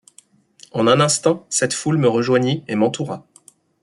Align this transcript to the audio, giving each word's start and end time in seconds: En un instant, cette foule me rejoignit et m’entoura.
En 0.71 0.87
un 0.87 0.99
instant, 0.99 1.45
cette 1.51 1.75
foule 1.75 1.97
me 1.99 2.07
rejoignit 2.09 2.63
et 2.67 2.73
m’entoura. 2.73 3.27